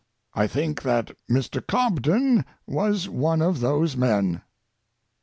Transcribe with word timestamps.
I 0.33 0.47
think 0.47 0.81
that 0.81 1.15
Mr. 1.29 1.61
Cobden 1.63 2.43
was 2.65 3.07
one 3.07 3.39
of 3.39 3.59
those 3.59 3.95
men." 3.95 4.41